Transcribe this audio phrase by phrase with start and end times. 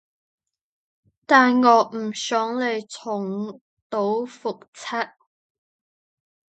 [1.27, 5.13] 但我唔想你重蹈覆徹